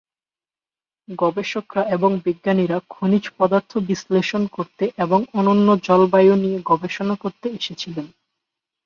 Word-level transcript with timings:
গবেষকরা 1.07 1.83
এবং 1.89 2.11
বিজ্ঞানীরা 2.25 2.77
খনিজ 2.89 3.25
পদার্থ 3.37 3.71
বিশ্লেষণ 3.89 4.43
করতে 4.47 4.83
এবং 4.97 5.19
অনন্য 5.33 5.67
জলবায়ু 5.83 6.33
নিয়ে 6.35 6.59
গবেষণা 6.65 7.15
করতে 7.15 7.47
এসেছিলেন। 7.49 8.07